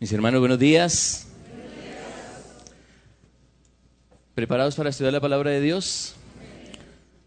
[0.00, 1.26] Mis hermanos, buenos días.
[4.32, 6.14] ¿Preparados para estudiar la palabra de Dios?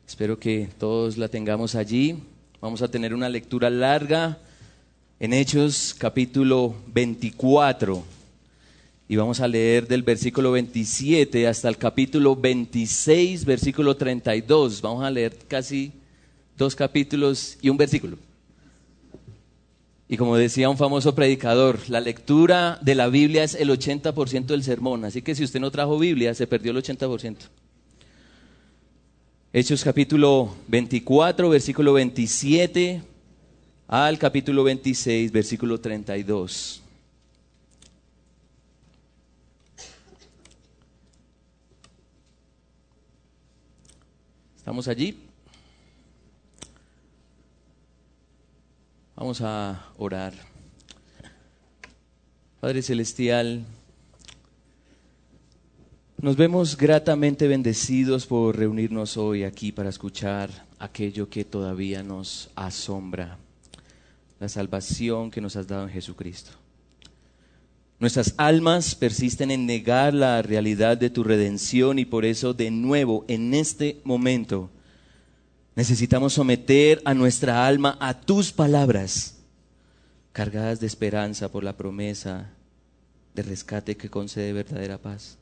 [0.07, 2.23] Espero que todos la tengamos allí.
[2.61, 4.37] Vamos a tener una lectura larga
[5.19, 8.05] en Hechos capítulo 24
[9.09, 14.81] y vamos a leer del versículo 27 hasta el capítulo 26, versículo 32.
[14.81, 15.91] Vamos a leer casi
[16.57, 18.30] dos capítulos y un versículo.
[20.11, 24.61] Y como decía un famoso predicador, la lectura de la Biblia es el 80% del
[24.61, 27.37] sermón, así que si usted no trajo Biblia, se perdió el 80%.
[29.53, 33.01] Hechos capítulo 24, versículo 27
[33.87, 36.81] al capítulo 26, versículo 32.
[44.57, 45.30] ¿Estamos allí?
[49.21, 50.33] Vamos a orar.
[52.59, 53.63] Padre Celestial,
[56.19, 63.37] nos vemos gratamente bendecidos por reunirnos hoy aquí para escuchar aquello que todavía nos asombra,
[64.39, 66.53] la salvación que nos has dado en Jesucristo.
[67.99, 73.23] Nuestras almas persisten en negar la realidad de tu redención y por eso de nuevo
[73.27, 74.71] en este momento
[75.75, 79.37] Necesitamos someter a nuestra alma a tus palabras,
[80.33, 82.49] cargadas de esperanza por la promesa
[83.33, 85.37] de rescate que concede verdadera paz.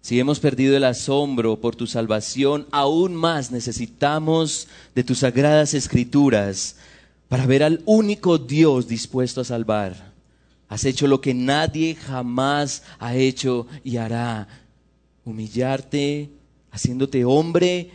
[0.00, 6.76] Si hemos perdido el asombro por tu salvación, aún más necesitamos de tus sagradas escrituras
[7.28, 10.12] para ver al único Dios dispuesto a salvar.
[10.70, 14.48] Has hecho lo que nadie jamás ha hecho y hará,
[15.26, 16.30] humillarte,
[16.70, 17.90] haciéndote hombre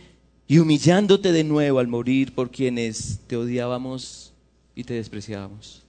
[0.48, 4.32] y humillándote de nuevo al morir por quienes te odiábamos
[4.74, 5.82] y te despreciábamos.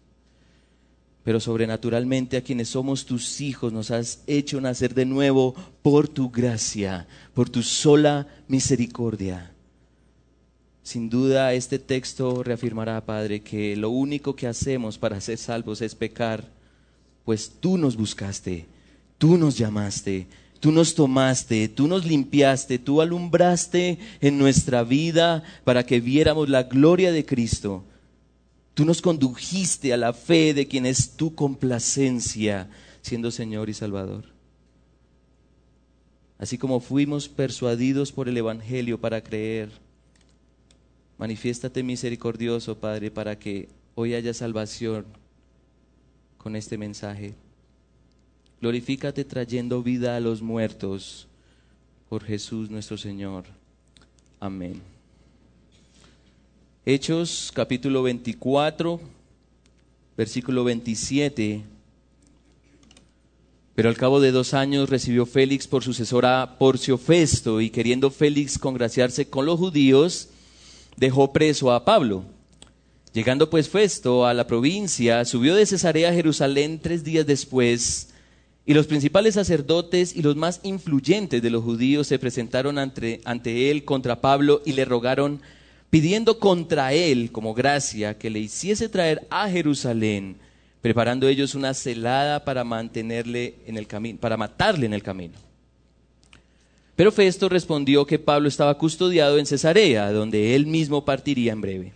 [1.24, 6.32] Pero sobrenaturalmente a quienes somos tus hijos nos has hecho nacer de nuevo por tu
[6.32, 9.52] gracia, por tu sola misericordia.
[10.84, 15.96] Sin duda este texto reafirmará, Padre, que lo único que hacemos para ser salvos es
[15.96, 16.50] pecar,
[17.26, 18.68] pues tú nos buscaste,
[19.18, 20.28] tú nos llamaste,
[20.60, 26.64] Tú nos tomaste, tú nos limpiaste, tú alumbraste en nuestra vida para que viéramos la
[26.64, 27.84] gloria de Cristo.
[28.74, 32.70] Tú nos condujiste a la fe de quien es tu complacencia,
[33.02, 34.26] siendo Señor y Salvador.
[36.40, 39.72] Así como fuimos persuadidos por el Evangelio para creer,
[41.18, 45.06] manifiéstate misericordioso, Padre, para que hoy haya salvación
[46.38, 47.34] con este mensaje.
[48.60, 51.28] Glorifícate trayendo vida a los muertos
[52.10, 53.44] por Jesús nuestro Señor.
[54.40, 54.82] Amén.
[56.84, 59.00] Hechos capítulo 24,
[60.18, 61.62] versículo 27.
[63.76, 68.10] Pero al cabo de dos años recibió Félix por sucesor a Porcio Festo y queriendo
[68.10, 70.30] Félix congraciarse con los judíos,
[70.96, 72.24] dejó preso a Pablo.
[73.14, 78.16] Llegando pues Festo a la provincia, subió de Cesarea a Jerusalén tres días después
[78.68, 83.86] y los principales sacerdotes y los más influyentes de los judíos se presentaron ante, él
[83.86, 85.42] contra Pablo y le rogaron,
[85.90, 90.36] pidiendo contra él como gracia que le hiciese traer a Jerusalén,
[90.82, 95.36] preparando ellos una celada para mantenerle en el camino, para matarle en el camino.
[96.98, 101.94] Pero Festo respondió que Pablo estaba custodiado en Cesarea, donde él mismo partiría en breve.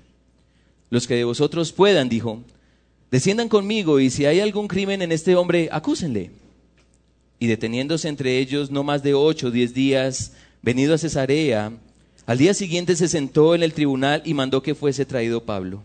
[0.89, 2.41] Los que de vosotros puedan, dijo,
[3.11, 6.31] desciendan conmigo y si hay algún crimen en este hombre, acúsenle
[7.41, 11.71] y deteniéndose entre ellos no más de ocho o diez días, venido a Cesarea,
[12.27, 15.81] al día siguiente se sentó en el tribunal y mandó que fuese traído Pablo.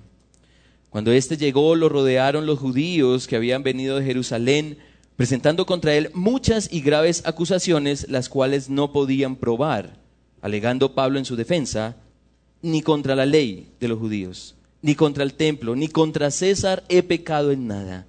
[0.91, 4.77] Cuando éste llegó, lo rodearon los judíos que habían venido de Jerusalén,
[5.17, 9.97] presentando contra él muchas y graves acusaciones, las cuales no podían probar,
[10.43, 11.97] alegando Pablo en su defensa,
[12.61, 17.03] ni contra la ley de los judíos, ni contra el templo, ni contra César he
[17.03, 18.07] pecado en nada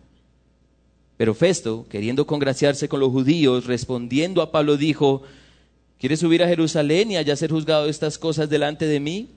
[1.18, 5.24] pero Festo, queriendo congraciarse con los judíos, respondiendo a Pablo, dijo,
[6.00, 9.30] ¿quieres subir a Jerusalén y allá ser juzgado de estas cosas delante de mí?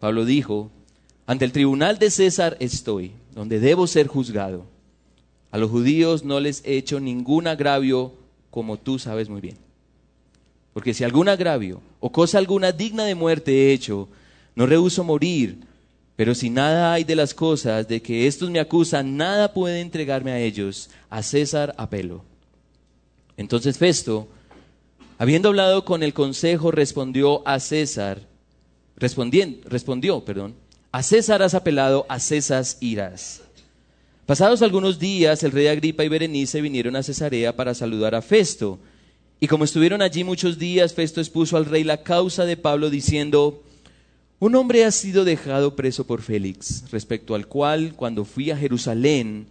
[0.00, 0.72] Pablo dijo,
[1.24, 4.66] ante el tribunal de César estoy, donde debo ser juzgado.
[5.52, 8.12] A los judíos no les he hecho ningún agravio,
[8.50, 9.56] como tú sabes muy bien.
[10.72, 14.08] Porque si algún agravio o cosa alguna digna de muerte he hecho,
[14.56, 15.58] no rehuso morir
[16.22, 20.30] pero si nada hay de las cosas de que estos me acusan, nada puede entregarme
[20.30, 20.88] a ellos.
[21.10, 22.22] A César apelo.
[23.36, 24.28] Entonces Festo,
[25.18, 28.20] habiendo hablado con el consejo, respondió a César,
[28.94, 30.54] respondió, perdón,
[30.92, 33.42] a César has apelado, a César irás.
[34.24, 38.78] Pasados algunos días, el rey Agripa y Berenice vinieron a Cesarea para saludar a Festo.
[39.40, 43.64] Y como estuvieron allí muchos días, Festo expuso al rey la causa de Pablo diciendo,
[44.42, 49.46] un hombre ha sido dejado preso por Félix, respecto al cual, cuando fui a Jerusalén,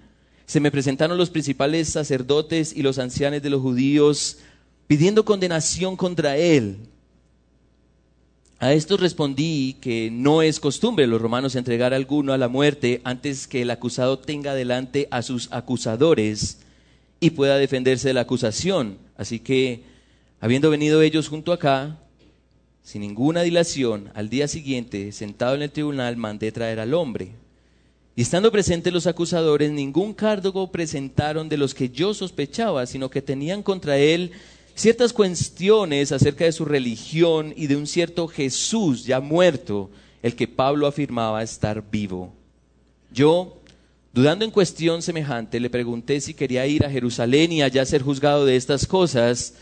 [0.45, 4.39] se me presentaron los principales sacerdotes y los ancianos de los judíos
[4.87, 6.75] pidiendo condenación contra él.
[8.59, 12.99] A esto respondí que no es costumbre los romanos entregar a alguno a la muerte
[13.05, 16.59] antes que el acusado tenga delante a sus acusadores
[17.21, 18.97] y pueda defenderse de la acusación.
[19.15, 19.85] Así que,
[20.41, 22.00] habiendo venido ellos junto acá,
[22.83, 27.31] sin ninguna dilación, al día siguiente, sentado en el tribunal, mandé traer al hombre.
[28.15, 33.21] Y estando presentes los acusadores, ningún cargo presentaron de los que yo sospechaba, sino que
[33.21, 34.31] tenían contra él
[34.75, 39.89] ciertas cuestiones acerca de su religión y de un cierto Jesús ya muerto,
[40.21, 42.33] el que Pablo afirmaba estar vivo.
[43.13, 43.57] Yo,
[44.13, 48.45] dudando en cuestión semejante, le pregunté si quería ir a Jerusalén y allá ser juzgado
[48.45, 49.55] de estas cosas,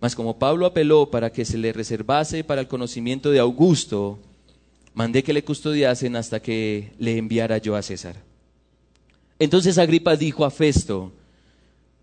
[0.00, 4.18] mas como Pablo apeló para que se le reservase para el conocimiento de Augusto,
[4.94, 8.16] mandé que le custodiasen hasta que le enviara yo a César.
[9.38, 11.12] Entonces Agripa dijo a Festo,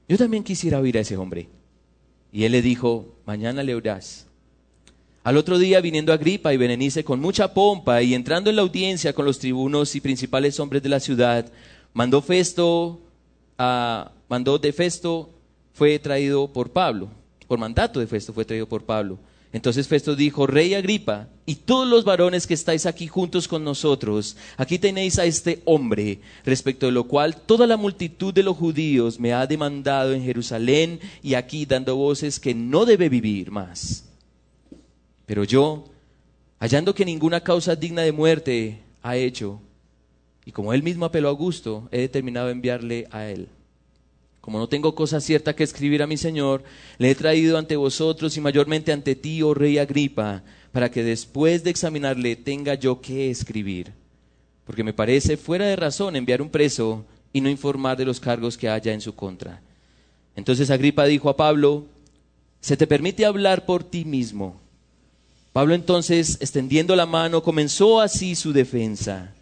[0.08, 1.48] yo también quisiera oír a ese hombre.
[2.32, 4.28] Y él le dijo, mañana le oirás.
[5.24, 9.14] Al otro día, viniendo Agripa y Berenice con mucha pompa y entrando en la audiencia
[9.14, 11.52] con los tribunos y principales hombres de la ciudad,
[11.94, 13.00] mandó Festo,
[13.58, 15.30] a, mandó de Festo,
[15.74, 17.10] fue traído por Pablo
[17.54, 19.20] por mandato de Festo fue traído por Pablo.
[19.52, 24.36] Entonces Festo dijo, Rey Agripa, y todos los varones que estáis aquí juntos con nosotros,
[24.58, 29.20] aquí tenéis a este hombre, respecto de lo cual toda la multitud de los judíos
[29.20, 34.10] me ha demandado en Jerusalén y aquí dando voces que no debe vivir más.
[35.28, 35.84] Pero yo,
[36.60, 39.62] hallando que ninguna causa digna de muerte ha hecho,
[40.44, 43.48] y como él mismo apeló a Augusto, he determinado enviarle a él.
[44.44, 46.66] Como no tengo cosa cierta que escribir a mi Señor,
[46.98, 50.44] le he traído ante vosotros y mayormente ante ti, oh rey Agripa,
[50.74, 53.94] para que después de examinarle tenga yo que escribir.
[54.66, 58.58] Porque me parece fuera de razón enviar un preso y no informar de los cargos
[58.58, 59.62] que haya en su contra.
[60.36, 61.86] Entonces Agripa dijo a Pablo,
[62.60, 64.60] se te permite hablar por ti mismo.
[65.54, 69.33] Pablo entonces, extendiendo la mano, comenzó así su defensa.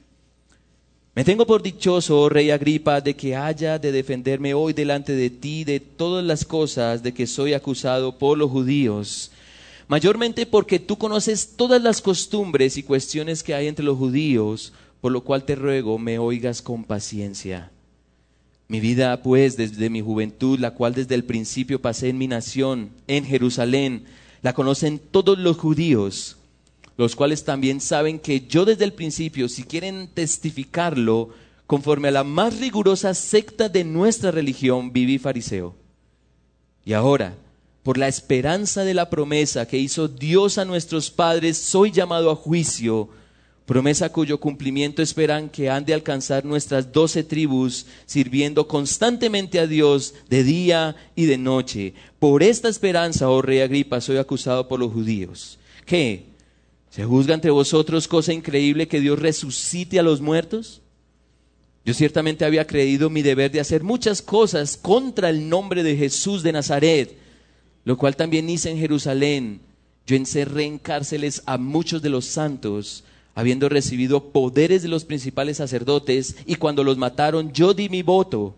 [1.13, 5.29] Me tengo por dichoso, oh rey Agripa, de que haya de defenderme hoy delante de
[5.29, 9.29] ti de todas las cosas de que soy acusado por los judíos,
[9.89, 14.71] mayormente porque tú conoces todas las costumbres y cuestiones que hay entre los judíos,
[15.01, 17.71] por lo cual te ruego me oigas con paciencia.
[18.69, 22.89] Mi vida, pues, desde mi juventud, la cual desde el principio pasé en mi nación,
[23.07, 24.05] en Jerusalén,
[24.41, 26.37] la conocen todos los judíos
[27.01, 31.29] los cuales también saben que yo desde el principio, si quieren testificarlo,
[31.65, 35.73] conforme a la más rigurosa secta de nuestra religión, viví fariseo.
[36.85, 37.33] Y ahora,
[37.81, 42.35] por la esperanza de la promesa que hizo Dios a nuestros padres, soy llamado a
[42.35, 43.09] juicio,
[43.65, 50.13] promesa cuyo cumplimiento esperan que han de alcanzar nuestras doce tribus, sirviendo constantemente a Dios
[50.29, 51.95] de día y de noche.
[52.19, 55.57] Por esta esperanza, oh rey Agripa, soy acusado por los judíos.
[55.87, 56.30] ¿Qué?
[56.91, 60.81] ¿Se juzga entre vosotros cosa increíble que Dios resucite a los muertos?
[61.85, 66.43] Yo ciertamente había creído mi deber de hacer muchas cosas contra el nombre de Jesús
[66.43, 67.17] de Nazaret,
[67.85, 69.61] lo cual también hice en Jerusalén.
[70.05, 73.05] Yo encerré en cárceles a muchos de los santos,
[73.35, 78.53] habiendo recibido poderes de los principales sacerdotes, y cuando los mataron yo di mi voto.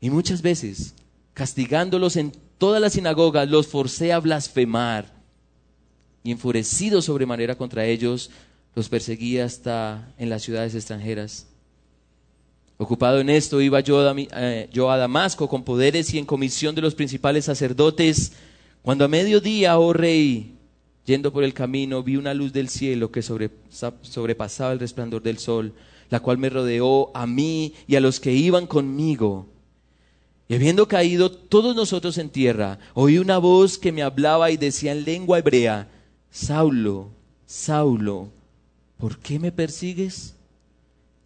[0.00, 0.94] Y muchas veces,
[1.32, 5.13] castigándolos en todas las sinagogas, los forcé a blasfemar
[6.24, 8.30] y enfurecido sobremanera contra ellos,
[8.74, 11.46] los perseguía hasta en las ciudades extranjeras.
[12.76, 16.94] Ocupado en esto, iba eh, yo a, Damasco con poderes y en comisión de los
[16.94, 18.32] principales sacerdotes,
[18.82, 20.56] cuando a mediodía, oh rey,
[21.04, 25.72] yendo por el camino, vi una luz del cielo que sobrepasaba el resplandor del sol,
[26.10, 29.46] la cual me rodeó a mí y a los que iban conmigo.
[30.48, 34.92] Y habiendo caído todos nosotros en tierra, oí una voz que me hablaba y decía
[34.92, 35.88] en lengua hebrea,
[36.34, 37.10] Saulo,
[37.46, 38.28] Saulo,
[38.98, 40.34] ¿por qué me persigues?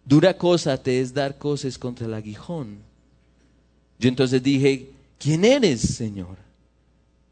[0.05, 2.77] Dura cosa te es dar cosas contra el aguijón.
[3.97, 6.37] Yo entonces dije, ¿quién eres, Señor?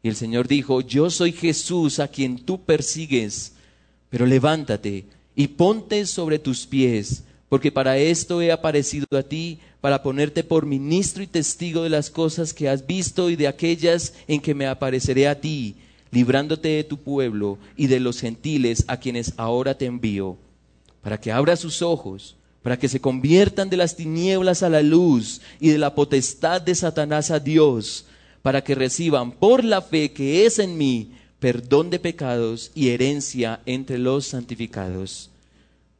[0.02, 3.52] Y el Señor dijo, yo soy Jesús a quien tú persigues,
[4.10, 5.06] pero levántate
[5.36, 10.66] y ponte sobre tus pies, porque para esto he aparecido a ti, para ponerte por
[10.66, 14.66] ministro y testigo de las cosas que has visto y de aquellas en que me
[14.66, 15.76] apareceré a ti
[16.10, 20.36] librándote de tu pueblo y de los gentiles a quienes ahora te envío,
[21.02, 25.40] para que abra sus ojos, para que se conviertan de las tinieblas a la luz
[25.60, 28.06] y de la potestad de Satanás a Dios,
[28.42, 33.60] para que reciban por la fe que es en mí perdón de pecados y herencia
[33.66, 35.30] entre los santificados.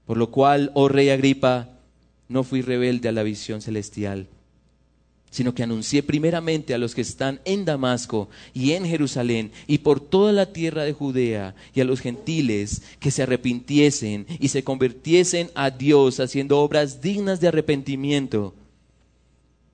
[0.06, 1.68] Por lo cual, oh rey Agripa,
[2.28, 4.26] no fui rebelde a la visión celestial,
[5.30, 10.00] sino que anuncié primeramente a los que están en Damasco y en Jerusalén y por
[10.00, 15.50] toda la tierra de Judea y a los gentiles que se arrepintiesen y se convirtiesen
[15.54, 18.54] a Dios haciendo obras dignas de arrepentimiento.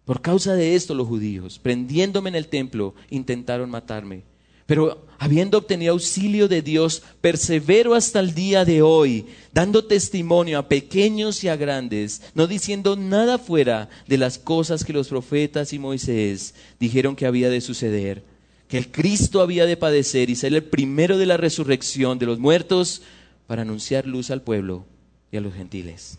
[0.04, 4.33] Por causa de esto los judíos, prendiéndome en el templo, intentaron matarme.
[4.66, 10.68] Pero habiendo obtenido auxilio de Dios, persevero hasta el día de hoy, dando testimonio a
[10.68, 15.78] pequeños y a grandes, no diciendo nada fuera de las cosas que los profetas y
[15.78, 18.25] Moisés dijeron que había de suceder,
[18.68, 22.38] que el Cristo había de padecer y ser el primero de la resurrección de los
[22.38, 23.02] muertos
[23.47, 24.87] para anunciar luz al pueblo
[25.30, 26.18] y a los gentiles.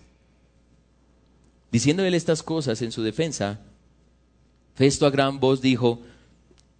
[1.71, 3.59] Diciendo él estas cosas en su defensa,
[4.75, 6.01] Festo a gran voz dijo,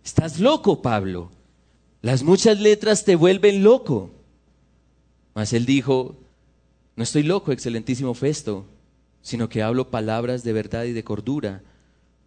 [0.04, 1.32] Estás loco, Pablo
[2.06, 4.12] las muchas letras te vuelven loco.
[5.34, 6.16] Mas él dijo,
[6.96, 8.68] no estoy loco, excelentísimo Festo,
[9.24, 11.64] sino que hablo palabras de verdad y de cordura,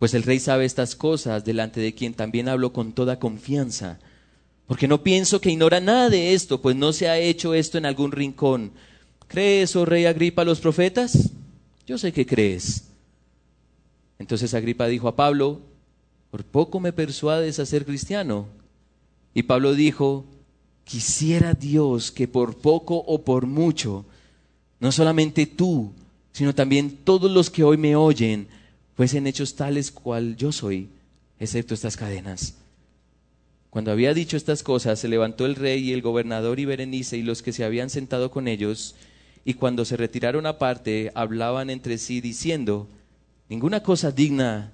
[0.01, 4.01] pues el rey sabe estas cosas, delante de quien también hablo con toda confianza.
[4.67, 7.87] Porque no pienso que ignora nada de esto, pues no se ha hecho esto en
[7.87, 8.73] algún rincón.
[9.29, 11.31] ¿Crees, oh rey Agripa, los profetas?
[11.87, 12.89] Yo sé que crees.
[14.19, 15.61] Entonces Agripa dijo a Pablo,
[16.33, 18.59] por poco me persuades a ser cristiano.
[19.39, 20.25] Y Pablo dijo,
[20.83, 24.05] quisiera Dios que por poco o por mucho,
[24.81, 25.93] no solamente tú,
[26.33, 28.49] sino también todos los que hoy me oyen,
[28.97, 30.89] fuesen hechos tales cual yo soy,
[31.39, 32.57] excepto estas cadenas.
[33.71, 37.23] Cuando había dicho estas cosas, se levantó el rey y el gobernador y Berenice y
[37.23, 38.97] los que se habían sentado con ellos,
[39.45, 42.89] y cuando se retiraron aparte, hablaban entre sí diciendo,
[43.49, 44.73] ninguna cosa digna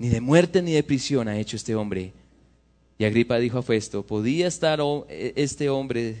[0.00, 2.14] ni de muerte ni de prisión ha hecho este hombre
[2.98, 6.16] y Agripa dijo a Festo, ¿podía estar e, este hombre,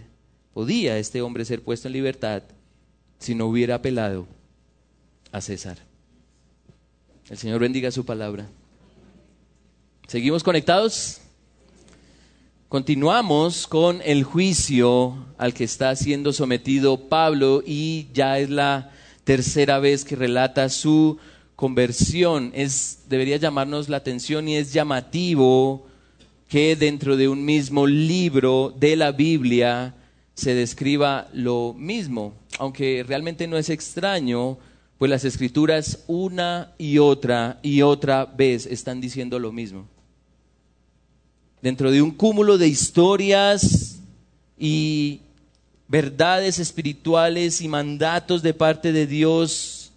[0.52, 2.42] podía este hombre ser puesto en libertad
[3.18, 4.26] si no hubiera apelado
[5.32, 5.78] a César?
[7.30, 8.46] El Señor bendiga su palabra.
[10.06, 11.20] ¿Seguimos conectados?
[12.68, 18.92] Continuamos con el juicio al que está siendo sometido Pablo y ya es la
[19.24, 21.18] tercera vez que relata su
[21.56, 22.52] conversión.
[22.54, 25.86] Es, debería llamarnos la atención y es llamativo
[26.48, 29.94] que dentro de un mismo libro de la Biblia
[30.34, 34.58] se describa lo mismo, aunque realmente no es extraño,
[34.98, 39.88] pues las escrituras una y otra y otra vez están diciendo lo mismo.
[41.62, 43.98] Dentro de un cúmulo de historias
[44.58, 45.20] y
[45.88, 49.90] verdades espirituales y mandatos de parte de Dios,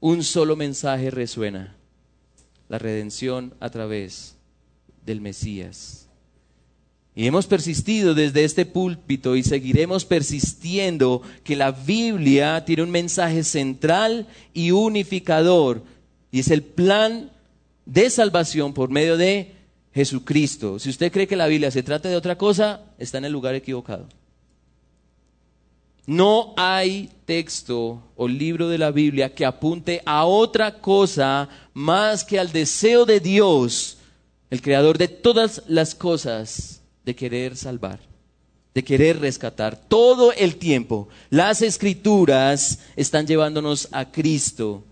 [0.00, 1.74] un solo mensaje resuena,
[2.68, 4.36] la redención a través
[5.04, 6.08] del Mesías.
[7.14, 13.44] Y hemos persistido desde este púlpito y seguiremos persistiendo que la Biblia tiene un mensaje
[13.44, 15.82] central y unificador
[16.30, 17.30] y es el plan
[17.84, 19.52] de salvación por medio de
[19.94, 20.78] Jesucristo.
[20.78, 23.54] Si usted cree que la Biblia se trata de otra cosa, está en el lugar
[23.54, 24.08] equivocado.
[26.06, 32.40] No hay texto o libro de la Biblia que apunte a otra cosa más que
[32.40, 33.98] al deseo de Dios
[34.52, 38.00] el creador de todas las cosas, de querer salvar,
[38.74, 39.80] de querer rescatar.
[39.88, 44.84] Todo el tiempo las escrituras están llevándonos a Cristo.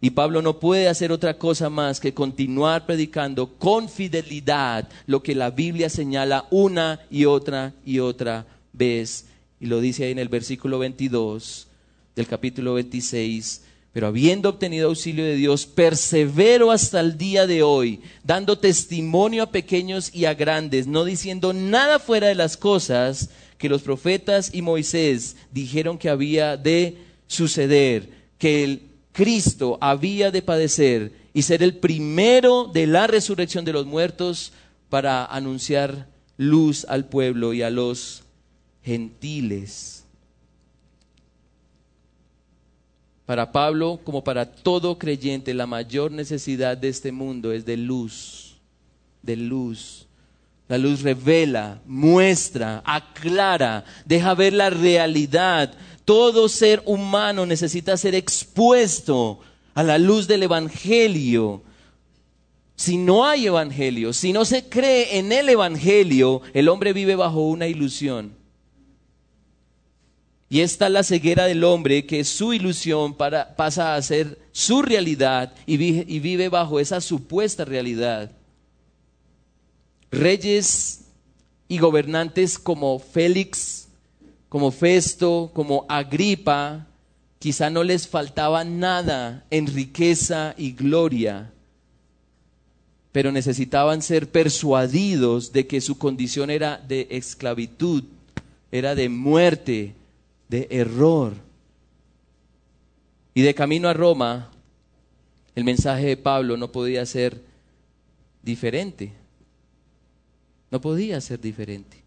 [0.00, 5.34] Y Pablo no puede hacer otra cosa más que continuar predicando con fidelidad lo que
[5.34, 9.26] la Biblia señala una y otra y otra vez.
[9.58, 11.66] Y lo dice ahí en el versículo 22
[12.14, 18.00] del capítulo 26 pero habiendo obtenido auxilio de Dios, persevero hasta el día de hoy,
[18.22, 23.68] dando testimonio a pequeños y a grandes, no diciendo nada fuera de las cosas que
[23.68, 28.82] los profetas y Moisés dijeron que había de suceder, que el
[29.12, 34.52] Cristo había de padecer y ser el primero de la resurrección de los muertos
[34.88, 38.22] para anunciar luz al pueblo y a los
[38.82, 39.99] gentiles.
[43.30, 48.56] Para Pablo, como para todo creyente, la mayor necesidad de este mundo es de luz,
[49.22, 50.08] de luz.
[50.66, 55.72] La luz revela, muestra, aclara, deja ver la realidad.
[56.04, 59.38] Todo ser humano necesita ser expuesto
[59.74, 61.62] a la luz del Evangelio.
[62.74, 67.42] Si no hay Evangelio, si no se cree en el Evangelio, el hombre vive bajo
[67.42, 68.39] una ilusión.
[70.52, 75.54] Y esta es la ceguera del hombre, que su ilusión pasa a ser su realidad
[75.64, 78.32] y y vive bajo esa supuesta realidad.
[80.10, 81.02] Reyes
[81.68, 83.86] y gobernantes como Félix,
[84.48, 86.88] como Festo, como Agripa,
[87.38, 91.52] quizá no les faltaba nada en riqueza y gloria,
[93.12, 98.02] pero necesitaban ser persuadidos de que su condición era de esclavitud,
[98.72, 99.94] era de muerte,
[100.50, 101.34] de error.
[103.32, 104.50] Y de camino a Roma,
[105.54, 107.40] el mensaje de Pablo no podía ser
[108.42, 109.12] diferente.
[110.72, 112.02] No podía ser diferente.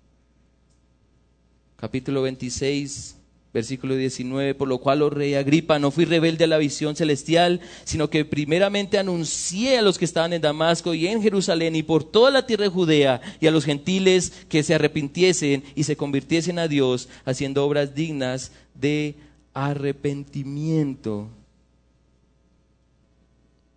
[1.77, 3.15] Capítulo 26,
[3.53, 7.61] versículo 19, por lo cual, oh rey Agripa, no fui rebelde a la visión celestial,
[7.83, 12.03] sino que primeramente anuncié a los que estaban en Damasco y en Jerusalén y por
[12.03, 16.57] toda la tierra de Judea y a los gentiles que se arrepintiesen y se convirtiesen
[16.57, 19.15] a Dios, haciendo obras dignas de
[19.53, 21.29] arrepentimiento.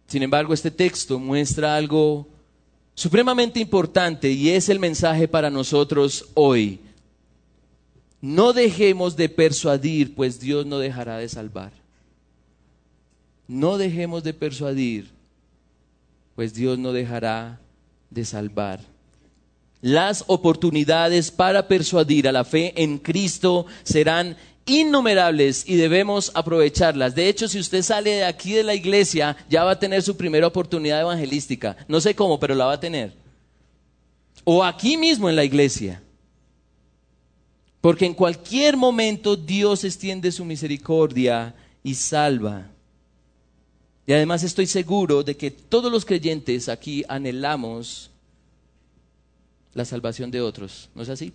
[0.07, 2.29] Sin embargo, este texto muestra algo
[2.95, 6.81] supremamente importante y es el mensaje para nosotros hoy.
[8.21, 11.73] No dejemos de persuadir, pues Dios no dejará de salvar.
[13.49, 15.09] No dejemos de persuadir,
[16.35, 17.61] pues Dios no dejará
[18.11, 18.81] de salvar.
[19.81, 27.15] Las oportunidades para persuadir a la fe en Cristo serán innumerables y debemos aprovecharlas.
[27.15, 30.17] De hecho, si usted sale de aquí de la iglesia, ya va a tener su
[30.17, 31.77] primera oportunidad evangelística.
[31.87, 33.13] No sé cómo, pero la va a tener.
[34.43, 36.03] O aquí mismo en la iglesia.
[37.87, 42.67] Porque en cualquier momento Dios extiende su misericordia y salva.
[44.05, 48.11] Y además estoy seguro de que todos los creyentes aquí anhelamos
[49.73, 50.89] la salvación de otros.
[50.97, 51.33] ¿No es así?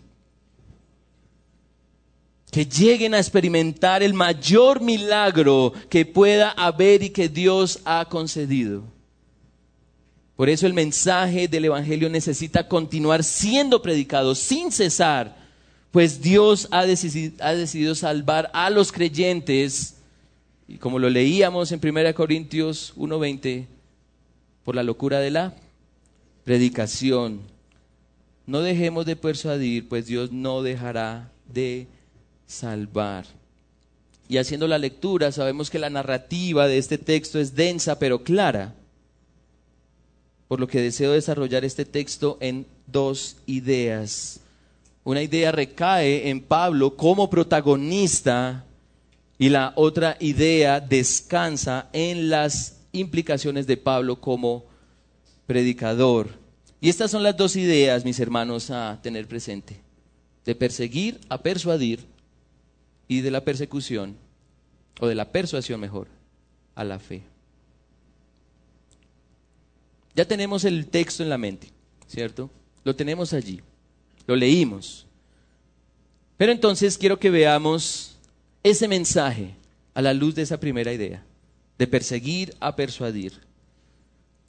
[2.51, 8.83] que lleguen a experimentar el mayor milagro que pueda haber y que Dios ha concedido.
[10.35, 15.40] Por eso el mensaje del Evangelio necesita continuar siendo predicado sin cesar,
[15.91, 19.95] pues Dios ha decidido, salvar a los creyentes,
[20.67, 23.67] y como lo leíamos en 1 Corintios 1:20,
[24.63, 25.53] por la locura de la
[26.45, 27.41] predicación.
[28.47, 31.87] No dejemos de persuadir, pues Dios no dejará de
[32.47, 33.25] salvar.
[34.29, 38.73] Y haciendo la lectura sabemos que la narrativa de este texto es densa pero clara,
[40.47, 44.39] por lo que deseo desarrollar este texto en dos ideas.
[45.03, 48.65] Una idea recae en Pablo como protagonista
[49.37, 54.65] y la otra idea descansa en las implicaciones de Pablo como
[55.47, 56.29] predicador.
[56.79, 59.81] Y estas son las dos ideas, mis hermanos, a tener presente.
[60.45, 62.05] De perseguir a persuadir
[63.07, 64.15] y de la persecución,
[64.99, 66.07] o de la persuasión mejor,
[66.75, 67.23] a la fe.
[70.15, 71.69] Ya tenemos el texto en la mente,
[72.07, 72.49] ¿cierto?
[72.83, 73.61] Lo tenemos allí,
[74.27, 75.05] lo leímos.
[76.37, 78.17] Pero entonces quiero que veamos
[78.63, 79.55] ese mensaje
[79.93, 81.23] a la luz de esa primera idea,
[81.77, 83.33] de perseguir a persuadir.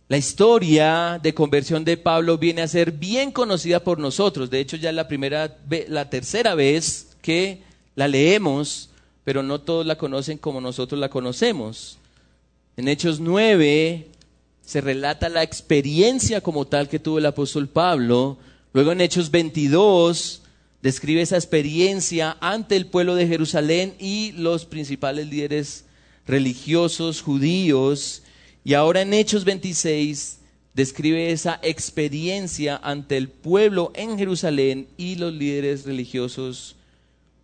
[0.08, 4.50] La historia de conversión de Pablo viene a ser bien conocida por nosotros.
[4.50, 5.56] De hecho, ya es la primera,
[5.88, 7.62] la tercera vez que
[7.94, 8.90] la leemos,
[9.24, 11.98] pero no todos la conocen como nosotros la conocemos.
[12.76, 14.08] En Hechos 9
[14.64, 18.36] se relata la experiencia como tal que tuvo el apóstol Pablo.
[18.72, 20.42] Luego en Hechos 22
[20.80, 25.84] describe esa experiencia ante el pueblo de Jerusalén y los principales líderes
[26.26, 28.22] religiosos judíos.
[28.64, 30.38] Y ahora en Hechos 26
[30.72, 36.76] describe esa experiencia ante el pueblo en Jerusalén y los líderes religiosos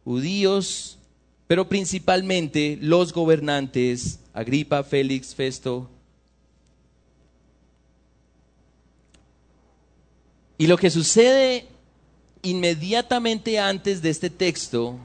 [0.04, 0.98] judíos,
[1.46, 5.90] pero principalmente los gobernantes, Agripa, Félix, Festo.
[10.58, 11.68] Y lo que sucede
[12.42, 14.96] inmediatamente antes de este texto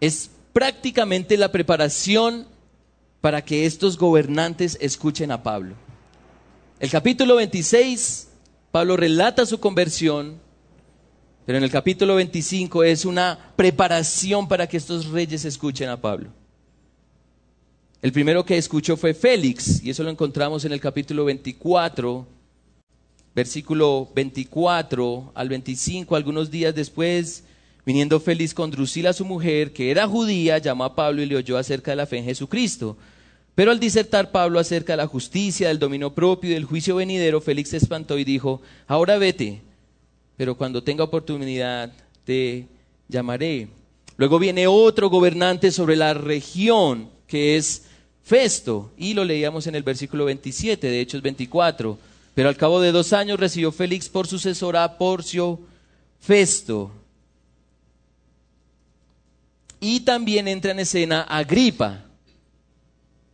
[0.00, 2.46] es prácticamente la preparación
[3.20, 5.76] para que estos gobernantes escuchen a Pablo.
[6.80, 8.28] El capítulo 26,
[8.72, 10.40] Pablo relata su conversión,
[11.46, 16.30] pero en el capítulo 25 es una preparación para que estos reyes escuchen a Pablo.
[18.02, 22.37] El primero que escuchó fue Félix, y eso lo encontramos en el capítulo 24,
[23.38, 27.44] versículo 24 al 25, algunos días después,
[27.86, 31.56] viniendo Félix con Drusila, su mujer, que era judía, llamó a Pablo y le oyó
[31.56, 32.96] acerca de la fe en Jesucristo.
[33.54, 37.40] Pero al disertar Pablo acerca de la justicia, del dominio propio y del juicio venidero,
[37.40, 39.62] Félix se espantó y dijo, ahora vete
[40.38, 41.92] pero cuando tenga oportunidad
[42.24, 42.66] te
[43.08, 43.66] llamaré.
[44.16, 47.86] Luego viene otro gobernante sobre la región, que es
[48.22, 51.98] Festo, y lo leíamos en el versículo 27 de Hechos 24.
[52.38, 55.58] Pero al cabo de dos años recibió Félix por sucesor a Porcio
[56.20, 56.92] Festo.
[59.80, 62.04] Y también entra en escena Agripa,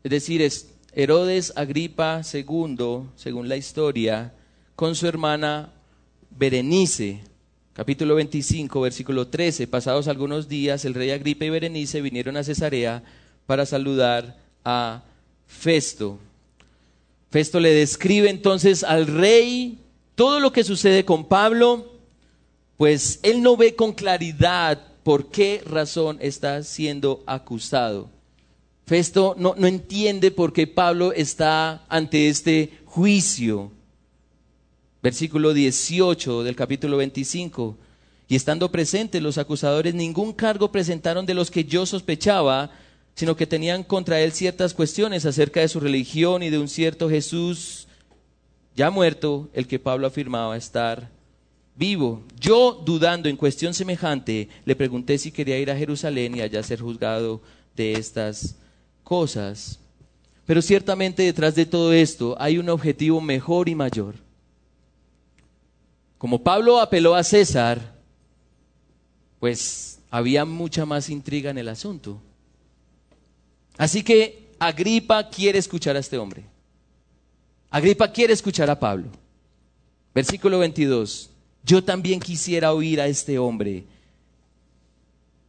[0.02, 4.32] es decir, es Herodes Agripa II, según la historia,
[4.74, 5.74] con su hermana
[6.30, 7.20] Berenice.
[7.74, 9.66] Capítulo 25, versículo 13.
[9.66, 13.02] Pasados algunos días, el rey Agripa y Berenice vinieron a Cesarea
[13.44, 15.04] para saludar a
[15.46, 16.18] Festo.
[17.34, 19.80] Festo le describe entonces al rey
[20.14, 21.98] todo lo que sucede con Pablo,
[22.76, 28.08] pues él no ve con claridad por qué razón está siendo acusado.
[28.86, 33.72] Festo no, no entiende por qué Pablo está ante este juicio.
[35.02, 37.76] Versículo 18 del capítulo 25.
[38.28, 42.70] Y estando presentes los acusadores, ningún cargo presentaron de los que yo sospechaba,
[43.14, 47.08] sino que tenían contra él ciertas cuestiones acerca de su religión y de un cierto
[47.08, 47.86] Jesús
[48.74, 51.08] ya muerto, el que Pablo afirmaba estar
[51.76, 52.22] vivo.
[52.40, 56.80] Yo, dudando en cuestión semejante, le pregunté si quería ir a Jerusalén y allá ser
[56.80, 57.40] juzgado
[57.76, 58.56] de estas
[59.04, 59.78] cosas.
[60.46, 64.16] Pero ciertamente detrás de todo esto hay un objetivo mejor y mayor.
[66.18, 67.94] Como Pablo apeló a César,
[69.40, 72.20] pues había mucha más intriga en el asunto.
[73.76, 76.44] Así que Agripa quiere escuchar a este hombre.
[77.70, 79.08] Agripa quiere escuchar a Pablo.
[80.14, 81.30] Versículo 22.
[81.64, 83.84] Yo también quisiera oír a este hombre.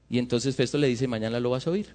[0.10, 1.94] Y entonces Festo le dice, mañana lo vas a oír.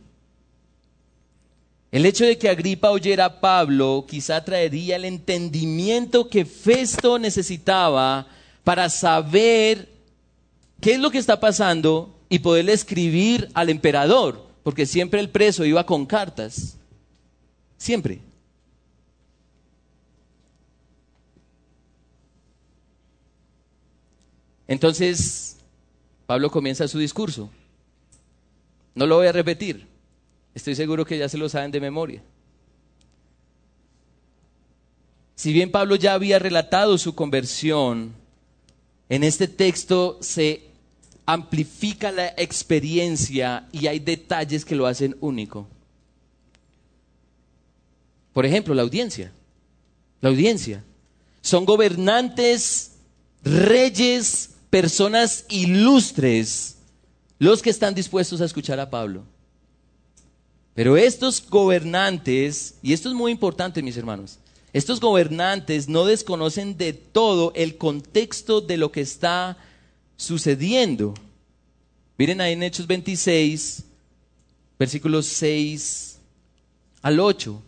[1.91, 8.29] El hecho de que Agripa oyera a Pablo quizá traería el entendimiento que Festo necesitaba
[8.63, 9.89] para saber
[10.81, 15.65] qué es lo que está pasando y poderle escribir al emperador, porque siempre el preso
[15.65, 16.77] iba con cartas,
[17.77, 18.21] siempre.
[24.67, 25.57] Entonces,
[26.27, 27.51] Pablo comienza su discurso.
[28.95, 29.89] No lo voy a repetir.
[30.55, 32.23] Estoy seguro que ya se lo saben de memoria.
[35.35, 38.15] Si bien Pablo ya había relatado su conversión,
[39.09, 40.70] en este texto se
[41.33, 45.69] amplifica la experiencia y hay detalles que lo hacen único.
[48.33, 49.33] Por ejemplo, la audiencia.
[50.21, 50.83] La audiencia.
[51.41, 52.93] Son gobernantes,
[53.45, 56.77] reyes, personas ilustres
[57.39, 59.23] los que están dispuestos a escuchar a Pablo.
[60.75, 64.39] Pero estos gobernantes, y esto es muy importante, mis hermanos,
[64.73, 69.57] estos gobernantes no desconocen de todo el contexto de lo que está
[70.21, 71.15] sucediendo.
[72.19, 73.85] Miren ahí en Hechos 26,
[74.79, 76.19] versículos 6
[77.01, 77.63] al 8.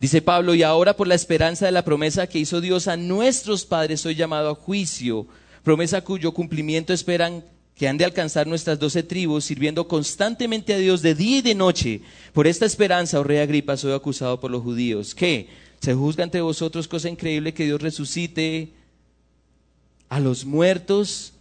[0.00, 3.66] Dice Pablo, y ahora por la esperanza de la promesa que hizo Dios a nuestros
[3.66, 5.26] padres soy llamado a juicio,
[5.62, 11.02] promesa cuyo cumplimiento esperan que han de alcanzar nuestras doce tribus, sirviendo constantemente a Dios
[11.02, 12.00] de día y de noche.
[12.32, 15.14] Por esta esperanza, oh rey Agripa, soy acusado por los judíos.
[15.14, 15.48] ¿Qué?
[15.80, 18.77] ¿Se juzga ante vosotros cosa increíble que Dios resucite
[20.08, 21.34] a los muertos?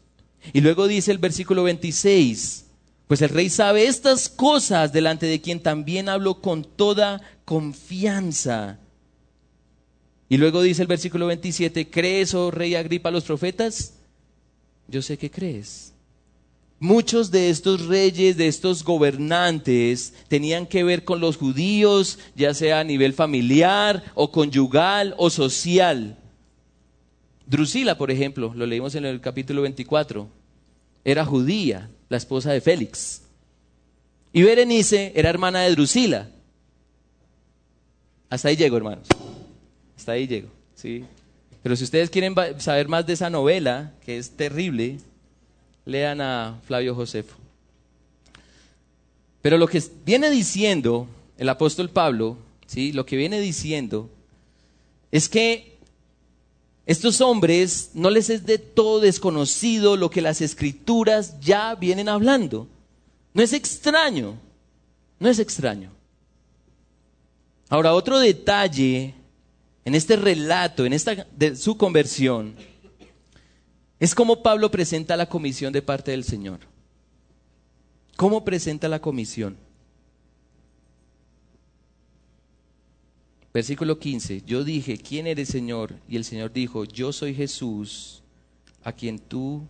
[0.53, 2.65] Y luego dice el versículo 26,
[3.07, 8.79] pues el rey sabe estas cosas delante de quien también hablo con toda confianza.
[10.29, 13.93] Y luego dice el versículo 27, ¿crees, oh rey Agripa, a los profetas?
[14.87, 15.93] Yo sé que crees.
[16.79, 22.81] Muchos de estos reyes, de estos gobernantes, tenían que ver con los judíos, ya sea
[22.81, 26.17] a nivel familiar o conyugal o social.
[27.47, 30.27] Drusila, por ejemplo, lo leímos en el capítulo 24,
[31.05, 33.21] era judía, la esposa de Félix.
[34.33, 36.29] Y Berenice era hermana de Drusila.
[38.29, 39.07] Hasta ahí llego, hermanos.
[39.95, 41.05] Hasta ahí llego, ¿sí?
[41.63, 44.99] Pero si ustedes quieren saber más de esa novela, que es terrible,
[45.85, 47.35] lean a Flavio Josefo.
[49.41, 51.07] Pero lo que viene diciendo
[51.37, 52.91] el apóstol Pablo, ¿sí?
[52.91, 54.09] lo que viene diciendo
[55.11, 55.76] es que
[56.87, 62.69] estos hombres no les es de todo desconocido lo que las escrituras ya vienen hablando.
[63.33, 64.39] No es extraño,
[65.19, 65.91] no es extraño.
[67.67, 69.13] Ahora, otro detalle
[69.83, 72.55] en este relato, en esta de su conversión,
[73.99, 76.59] es como Pablo presenta la comisión de parte del Señor.
[78.15, 79.57] ¿Cómo presenta la comisión?
[83.57, 84.43] Versículo 15.
[84.45, 85.95] Yo dije, ¿quién eres Señor?
[86.07, 88.21] Y el Señor dijo, yo soy Jesús,
[88.83, 89.63] a quien tú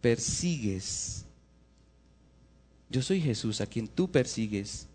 [0.00, 1.24] persigues.
[2.90, 4.88] Yo soy Jesús a quien tú persigues.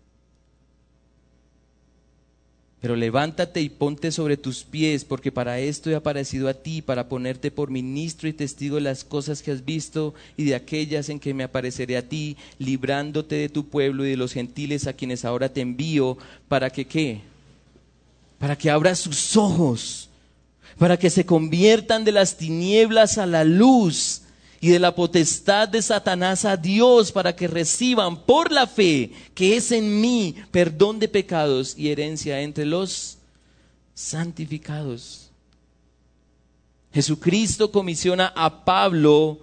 [2.82, 7.08] Pero levántate y ponte sobre tus pies, porque para esto he aparecido a ti, para
[7.08, 11.18] ponerte por ministro y testigo de las cosas que has visto y de aquellas en
[11.18, 15.24] que me apareceré a ti, librándote de tu pueblo y de los gentiles a quienes
[15.24, 17.22] ahora te envío, para que qué?
[18.38, 20.08] Para que abras sus ojos,
[20.78, 24.22] para que se conviertan de las tinieblas a la luz
[24.60, 29.56] y de la potestad de Satanás a Dios para que reciban por la fe que
[29.56, 33.18] es en mí perdón de pecados y herencia entre los
[33.94, 35.30] santificados.
[36.92, 39.38] Jesucristo comisiona a Pablo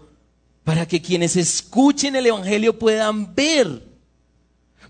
[0.63, 3.83] para que quienes escuchen el Evangelio puedan ver,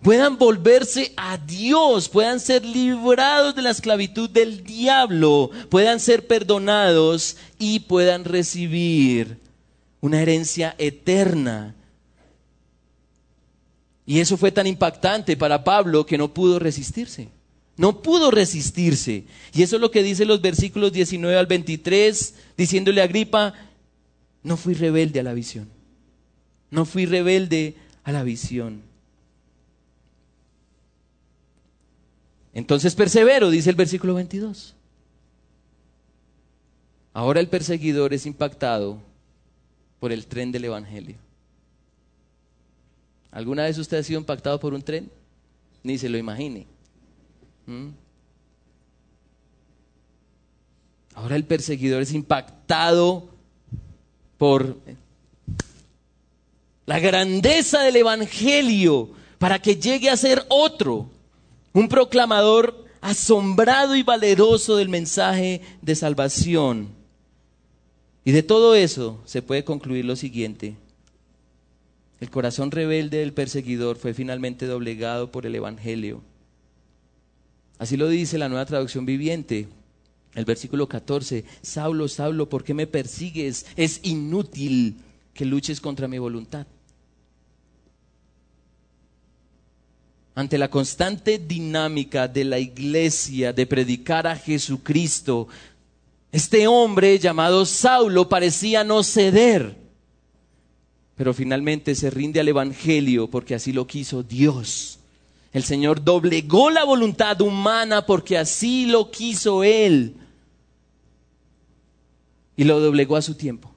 [0.05, 7.37] puedan volverse a Dios, puedan ser librados de la esclavitud del diablo, puedan ser perdonados
[7.57, 9.39] y puedan recibir
[10.01, 11.73] una herencia eterna.
[14.05, 17.29] Y eso fue tan impactante para Pablo que no pudo resistirse.
[17.75, 19.23] No pudo resistirse.
[19.55, 23.55] Y eso es lo que dice los versículos 19 al 23, diciéndole a Agripa,
[24.43, 25.67] no fui rebelde a la visión.
[26.69, 28.83] No fui rebelde a la visión.
[32.55, 34.73] Entonces persevero, dice el versículo 22.
[37.13, 39.01] Ahora el perseguidor es impactado
[39.99, 41.17] por el tren del Evangelio.
[43.29, 45.11] ¿Alguna vez usted ha sido impactado por un tren?
[45.83, 46.65] Ni se lo imagine.
[47.65, 47.89] ¿Mm?
[51.13, 53.27] Ahora el perseguidor es impactado
[54.37, 54.77] por
[56.85, 61.09] la grandeza del Evangelio para que llegue a ser otro,
[61.75, 66.87] un proclamador asombrado y valeroso del mensaje de salvación.
[68.23, 70.77] Y de todo eso se puede concluir lo siguiente.
[72.21, 76.21] El corazón rebelde del perseguidor fue finalmente doblegado por el Evangelio.
[77.77, 79.67] Así lo dice la nueva traducción viviente.
[80.33, 83.65] El versículo 14, Saulo, Saulo, ¿por qué me persigues?
[83.75, 84.95] Es inútil
[85.33, 86.67] que luches contra mi voluntad.
[90.35, 95.47] Ante la constante dinámica de la iglesia de predicar a Jesucristo,
[96.31, 99.77] este hombre llamado Saulo parecía no ceder,
[101.15, 104.99] pero finalmente se rinde al Evangelio porque así lo quiso Dios.
[105.53, 110.17] El Señor doblegó la voluntad humana porque así lo quiso Él.
[112.57, 113.73] Y lo doblegó a su tiempo.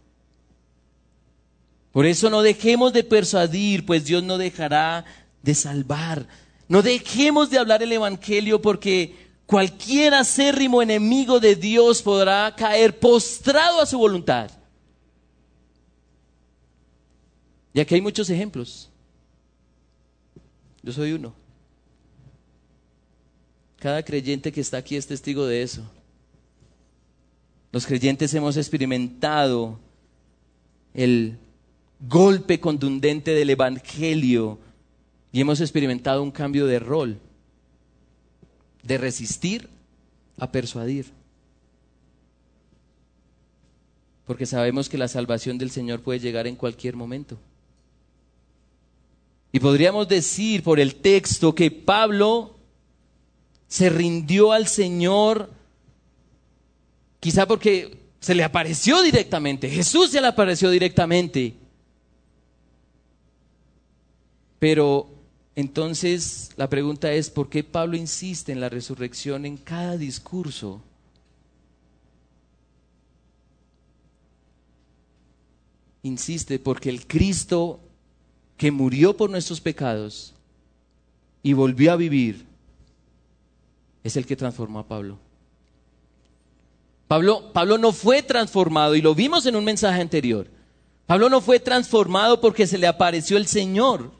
[1.92, 5.04] Por eso no dejemos de persuadir, pues Dios no dejará
[5.44, 6.26] de salvar.
[6.68, 13.80] No dejemos de hablar el Evangelio porque cualquier acérrimo enemigo de Dios podrá caer postrado
[13.80, 14.50] a su voluntad.
[17.72, 18.90] Y aquí hay muchos ejemplos.
[20.82, 21.34] Yo soy uno.
[23.78, 25.88] Cada creyente que está aquí es testigo de eso.
[27.72, 29.78] Los creyentes hemos experimentado
[30.94, 31.38] el
[32.00, 34.58] golpe contundente del Evangelio
[35.32, 37.18] y hemos experimentado un cambio de rol
[38.82, 39.68] de resistir
[40.38, 41.12] a persuadir.
[44.26, 47.38] Porque sabemos que la salvación del Señor puede llegar en cualquier momento.
[49.52, 52.56] Y podríamos decir por el texto que Pablo
[53.66, 55.50] se rindió al Señor,
[57.20, 61.54] quizá porque se le apareció directamente, Jesús se le apareció directamente.
[64.58, 65.17] Pero
[65.58, 70.80] entonces, la pregunta es, ¿por qué Pablo insiste en la resurrección en cada discurso?
[76.04, 77.80] Insiste porque el Cristo
[78.56, 80.32] que murió por nuestros pecados
[81.42, 82.46] y volvió a vivir
[84.04, 85.18] es el que transformó a Pablo.
[87.08, 90.46] Pablo, Pablo no fue transformado y lo vimos en un mensaje anterior.
[91.06, 94.17] Pablo no fue transformado porque se le apareció el Señor.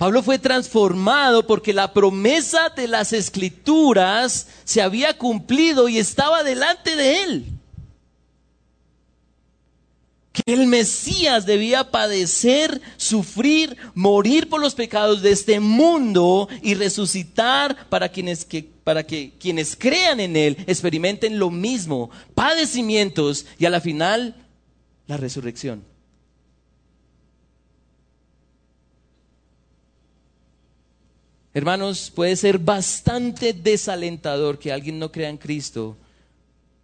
[0.00, 6.96] Pablo fue transformado porque la promesa de las escrituras se había cumplido y estaba delante
[6.96, 7.44] de él.
[10.32, 17.86] Que el Mesías debía padecer, sufrir, morir por los pecados de este mundo y resucitar
[17.90, 23.70] para quienes que, para que quienes crean en él experimenten lo mismo, padecimientos y a
[23.70, 24.34] la final
[25.06, 25.89] la resurrección.
[31.52, 35.96] Hermanos, puede ser bastante desalentador que alguien no crea en Cristo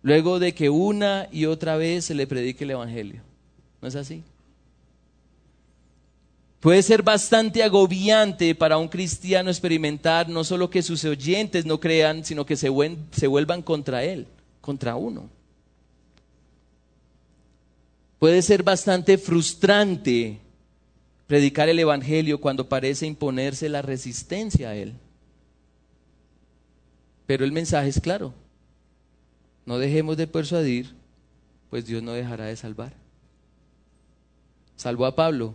[0.03, 3.23] luego de que una y otra vez se le predique el Evangelio.
[3.81, 4.23] ¿No es así?
[6.61, 12.25] Puede ser bastante agobiante para un cristiano experimentar no solo que sus oyentes no crean,
[12.25, 14.27] sino que se, vuelvan contra él,
[14.61, 15.29] contra uno.
[18.19, 20.41] Puede ser bastante frustrante
[21.27, 24.95] predicar el Evangelio cuando parece imponerse la resistencia a él.
[27.27, 28.33] Pero el mensaje es claro.
[29.65, 30.95] No dejemos de persuadir,
[31.71, 32.93] pues Dios no dejará de salvar.
[34.77, 35.55] Salvó a Pablo,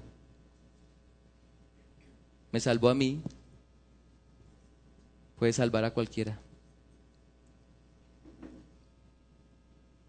[2.52, 3.22] me salvó a mí,
[5.40, 6.40] puede salvar a cualquiera.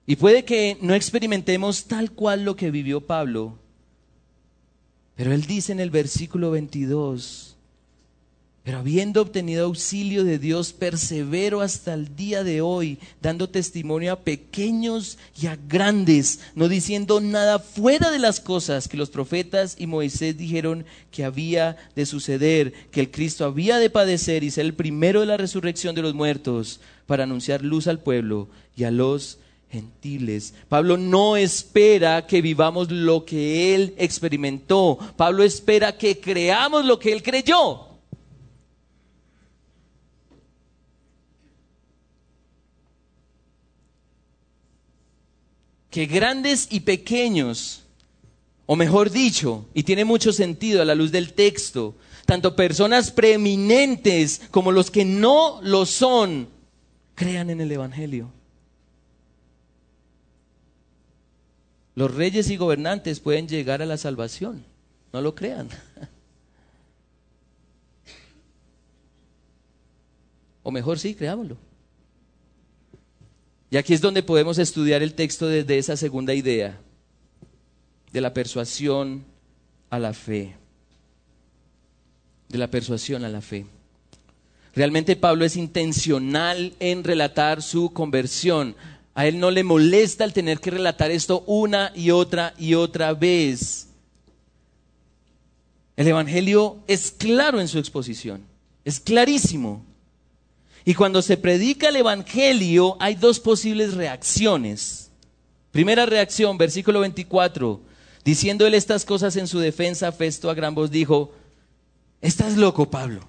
[0.04, 3.58] Y puede que no experimentemos tal cual lo que vivió Pablo,
[5.16, 7.52] pero él dice en el versículo 22,
[8.64, 14.20] pero habiendo obtenido auxilio de Dios, persevero hasta el día de hoy, dando testimonio a
[14.20, 19.88] pequeños y a grandes, no diciendo nada fuera de las cosas que los profetas y
[19.88, 24.74] Moisés dijeron que había de suceder, que el Cristo había de padecer y ser el
[24.74, 29.38] primero de la resurrección de los muertos, para anunciar luz al pueblo y a los
[29.72, 30.52] gentiles.
[30.68, 34.98] Pablo no espera que vivamos lo que él experimentó.
[35.16, 37.88] Pablo espera que creamos lo que él creyó.
[45.92, 47.82] que grandes y pequeños,
[48.64, 54.40] o mejor dicho, y tiene mucho sentido a la luz del texto, tanto personas preeminentes
[54.50, 56.48] como los que no lo son,
[57.14, 58.30] crean en el Evangelio.
[61.94, 64.64] Los reyes y gobernantes pueden llegar a la salvación,
[65.12, 65.68] no lo crean.
[70.64, 71.56] O mejor sí, creámoslo.
[73.70, 76.78] Y aquí es donde podemos estudiar el texto desde esa segunda idea,
[78.12, 79.24] de la persuasión
[79.90, 80.54] a la fe.
[82.48, 83.66] De la persuasión a la fe.
[84.74, 88.76] Realmente Pablo es intencional en relatar su conversión.
[89.14, 93.12] A él no le molesta el tener que relatar esto una y otra y otra
[93.12, 93.88] vez.
[95.96, 98.42] El Evangelio es claro en su exposición,
[98.84, 99.84] es clarísimo.
[100.84, 105.10] Y cuando se predica el Evangelio hay dos posibles reacciones.
[105.70, 107.80] Primera reacción, versículo 24,
[108.24, 111.32] diciendo él estas cosas en su defensa, Festo a gran voz dijo,
[112.20, 113.20] estás loco, Pablo.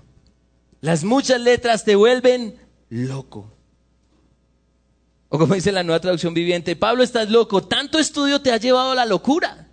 [0.82, 2.56] Las muchas letras te vuelven
[2.89, 3.53] loco.
[5.34, 8.91] O como dice la nueva traducción viviente, Pablo, estás loco, tanto estudio te ha llevado
[8.91, 9.67] a la locura.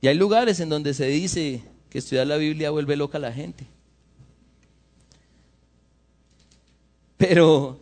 [0.00, 3.30] Y hay lugares en donde se dice que estudiar la Biblia vuelve loca a la
[3.30, 3.66] gente.
[7.18, 7.78] Pero,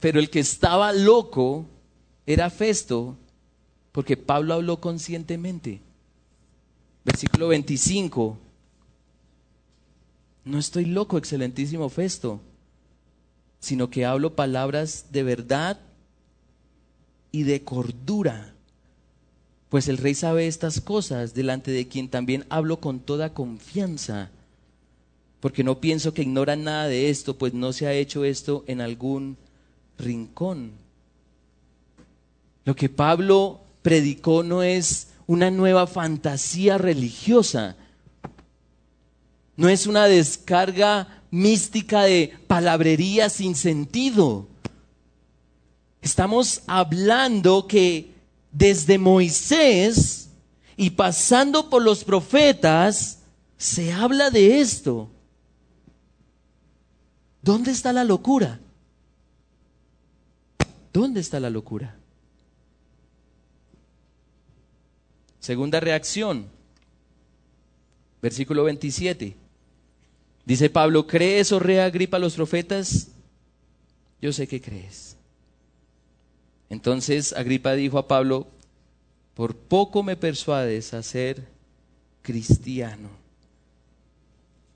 [0.00, 1.64] pero el que estaba loco
[2.26, 3.16] era Festo,
[3.92, 5.80] porque Pablo habló conscientemente.
[7.04, 8.36] Versículo 25.
[10.44, 12.40] No estoy loco, excelentísimo Festo,
[13.60, 15.80] sino que hablo palabras de verdad
[17.32, 18.54] y de cordura.
[19.68, 24.30] Pues el rey sabe estas cosas, delante de quien también hablo con toda confianza
[25.46, 28.80] porque no pienso que ignoran nada de esto, pues no se ha hecho esto en
[28.80, 29.36] algún
[29.96, 30.72] rincón.
[32.64, 37.76] Lo que Pablo predicó no es una nueva fantasía religiosa,
[39.56, 44.48] no es una descarga mística de palabrería sin sentido.
[46.00, 48.14] Estamos hablando que
[48.52, 50.28] desde Moisés
[50.76, 53.18] y pasando por los profetas,
[53.56, 55.10] se habla de esto.
[57.42, 58.60] ¿Dónde está la locura?
[60.92, 61.96] ¿Dónde está la locura?
[65.40, 66.46] Segunda reacción,
[68.20, 69.36] versículo 27.
[70.46, 73.08] Dice Pablo, ¿crees, o oh rey Agripa, los profetas?
[74.22, 75.16] Yo sé que crees.
[76.70, 78.46] Entonces Agripa dijo a Pablo,
[79.34, 81.44] por poco me persuades a ser
[82.22, 83.08] cristiano.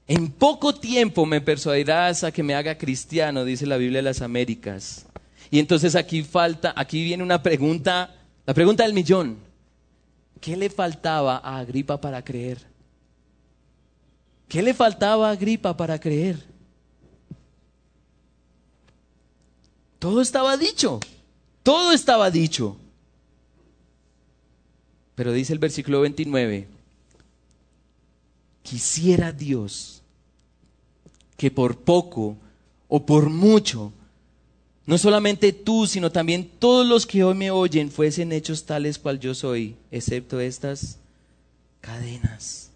[0.08, 4.22] En poco tiempo me persuadirás a que me haga cristiano, dice la Biblia de las
[4.22, 5.06] Américas.
[5.52, 9.38] Y entonces aquí falta, aquí viene una pregunta, la pregunta del millón.
[10.40, 12.69] ¿Qué le faltaba a Agripa para creer?
[14.50, 16.36] ¿Qué le faltaba a Agripa para creer?
[20.00, 20.98] Todo estaba dicho,
[21.62, 22.76] todo estaba dicho.
[25.14, 26.66] Pero dice el versículo 29,
[28.64, 30.02] quisiera Dios
[31.36, 32.36] que por poco
[32.88, 33.92] o por mucho,
[34.84, 39.20] no solamente tú, sino también todos los que hoy me oyen fuesen hechos tales cual
[39.20, 40.98] yo soy, excepto estas
[41.80, 42.69] cadenas.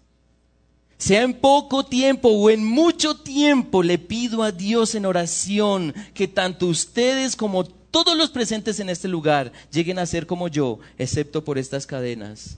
[0.97, 6.27] Sea en poco tiempo o en mucho tiempo, le pido a Dios en oración que
[6.27, 11.43] tanto ustedes como todos los presentes en este lugar lleguen a ser como yo, excepto
[11.43, 12.57] por estas cadenas,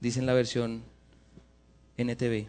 [0.00, 0.82] dice en la versión
[1.96, 2.46] NTV.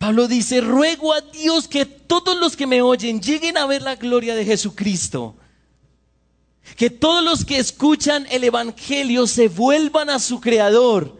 [0.00, 3.96] Pablo dice, ruego a Dios que todos los que me oyen lleguen a ver la
[3.96, 5.34] gloria de Jesucristo.
[6.74, 11.19] Que todos los que escuchan el Evangelio se vuelvan a su Creador.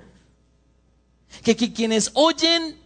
[1.42, 2.76] Que, quienes oyen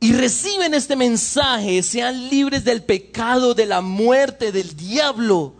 [0.00, 5.54] y reciben este mensaje sean libres del pecado, de la muerte, del diablo.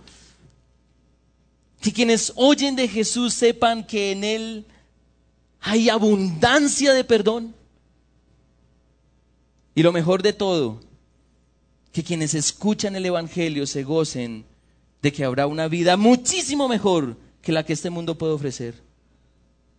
[1.81, 4.67] Que quienes oyen de Jesús sepan que en Él
[5.61, 7.55] hay abundancia de perdón
[9.79, 10.81] y lo mejor de todo,
[11.93, 14.45] que quienes escuchan el Evangelio se gocen
[15.03, 18.88] de que habrá una vida muchísimo mejor que la que este mundo puede ofrecer.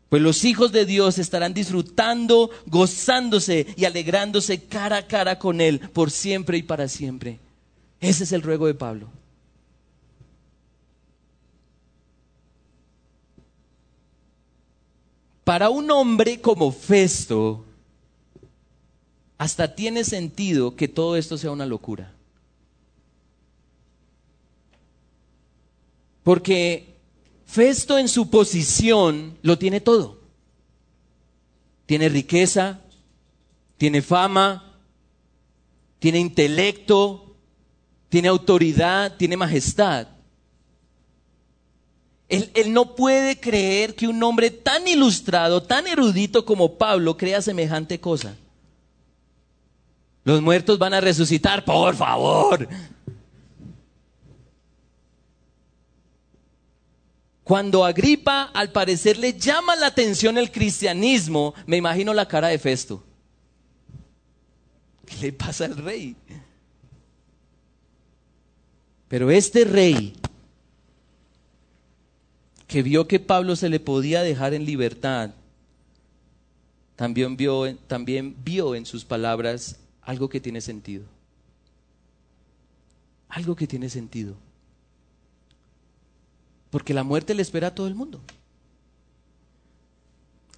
[0.10, 5.80] Pues los hijos de Dios estarán disfrutando, gozándose y alegrándose cara a cara con Él
[5.80, 7.40] por siempre y para siempre.
[8.02, 9.08] Ese es el ruego de Pablo.
[15.44, 17.66] Para un hombre como Festo,
[19.38, 22.14] hasta tiene sentido que todo esto sea una locura.
[26.24, 26.99] Porque
[27.50, 30.20] Festo en su posición lo tiene todo.
[31.88, 32.82] Tiene riqueza,
[33.80, 34.78] tiene fama,
[35.98, 37.36] tiene intelecto,
[38.08, 40.08] tiene autoridad, tiene majestad.
[42.28, 48.00] Él, no puede creer que un hombre tan ilustrado, tan erudito como Pablo crea semejante
[48.00, 48.36] cosa.
[50.24, 52.70] Los muertos van a resucitar, por favor.
[57.50, 62.60] Cuando Agripa al parecer le llama la atención el cristianismo, me imagino la cara de
[62.60, 63.04] Festo.
[65.04, 66.16] ¿Qué le pasa al rey?
[69.08, 70.14] Pero este rey,
[72.68, 75.32] que vio que Pablo se le podía dejar en libertad,
[76.96, 81.04] también vio, también vio en sus palabras algo que tiene sentido.
[83.28, 84.36] Algo que tiene sentido.
[86.70, 88.22] Porque la muerte le espera a todo el mundo.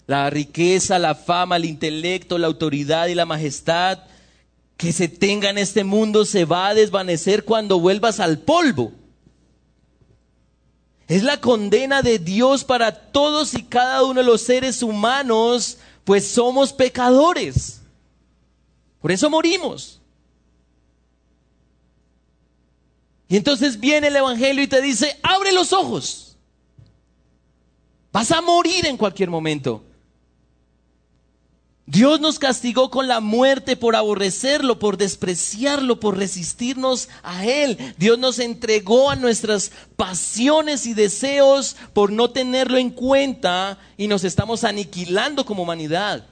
[0.07, 3.99] La riqueza, la fama, el intelecto, la autoridad y la majestad
[4.75, 8.91] que se tenga en este mundo se va a desvanecer cuando vuelvas al polvo.
[11.07, 16.27] Es la condena de Dios para todos y cada uno de los seres humanos, pues
[16.27, 17.81] somos pecadores.
[19.01, 20.00] Por eso morimos.
[23.31, 26.35] Y entonces viene el Evangelio y te dice, abre los ojos.
[28.11, 29.85] Vas a morir en cualquier momento.
[31.85, 37.77] Dios nos castigó con la muerte por aborrecerlo, por despreciarlo, por resistirnos a Él.
[37.97, 44.25] Dios nos entregó a nuestras pasiones y deseos por no tenerlo en cuenta y nos
[44.25, 46.27] estamos aniquilando como humanidad.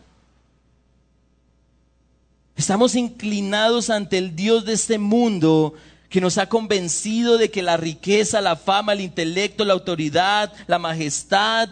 [2.58, 5.76] Estamos inclinados ante el Dios de este mundo
[6.10, 10.80] que nos ha convencido de que la riqueza, la fama, el intelecto, la autoridad, la
[10.80, 11.70] majestad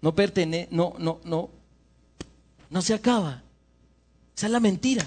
[0.00, 1.50] no pertenece, no, no, no,
[2.70, 3.42] no se acaba.
[4.34, 5.04] Esa es la mentira.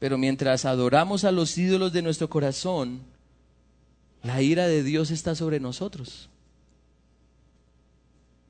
[0.00, 3.00] Pero mientras adoramos a los ídolos de nuestro corazón,
[4.22, 6.28] la ira de Dios está sobre nosotros.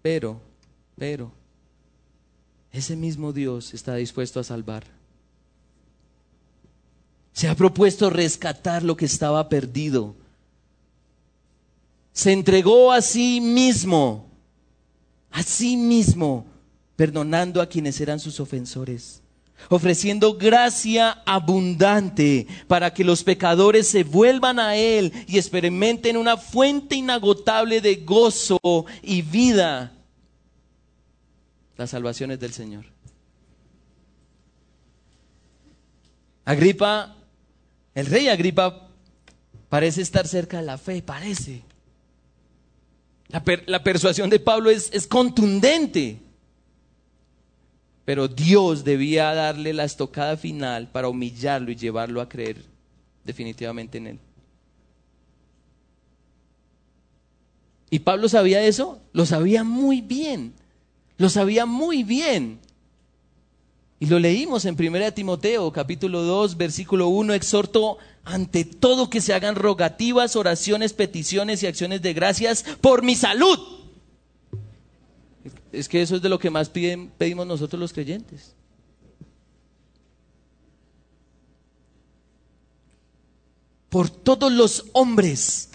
[0.01, 0.41] Pero
[1.01, 1.33] pero
[2.72, 4.84] ese mismo Dios está dispuesto a salvar.
[7.32, 10.14] Se ha propuesto rescatar lo que estaba perdido.
[12.12, 14.28] Se entregó a sí mismo,
[15.30, 16.46] a sí mismo,
[16.96, 19.22] perdonando a quienes eran sus ofensores,
[19.68, 26.96] ofreciendo gracia abundante para que los pecadores se vuelvan a Él y experimenten una fuente
[26.96, 29.92] inagotable de gozo y vida
[31.81, 32.85] las salvaciones del Señor.
[36.45, 37.16] Agripa,
[37.95, 38.91] el rey Agripa
[39.70, 41.62] parece estar cerca de la fe, parece.
[43.28, 46.18] La, persuasión de Pablo es, es contundente.
[48.05, 52.62] Pero Dios debía darle la estocada final para humillarlo y llevarlo a creer
[53.24, 54.18] definitivamente en él.
[57.89, 59.01] ¿Y Pablo sabía eso?
[59.14, 60.59] Lo sabía muy bien.
[61.20, 62.60] Lo sabía muy bien.
[63.98, 69.34] Y lo leímos en 1 Timoteo capítulo 2 versículo 1, exhorto ante todo que se
[69.34, 73.58] hagan rogativas, oraciones, peticiones y acciones de gracias por mi salud.
[75.72, 78.54] Es que eso es de lo que más pedimos nosotros los creyentes.
[83.90, 85.68] Por todos los hombres,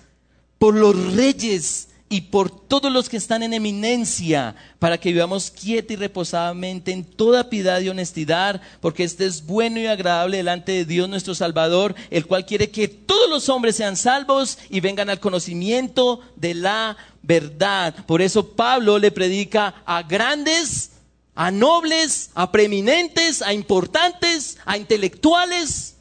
[0.58, 5.94] por los reyes y por todos los que están en eminencia, para que vivamos quieta
[5.94, 10.86] y reposadamente en toda piedad y honestidad, porque este es bueno y agradable delante de
[10.86, 15.20] Dios nuestro Salvador, el cual quiere que todos los hombres sean salvos y vengan al
[15.20, 17.96] conocimiento de la verdad.
[18.06, 20.92] Por eso Pablo le predica a grandes,
[21.34, 25.96] a nobles, a preeminentes, a importantes, a intelectuales,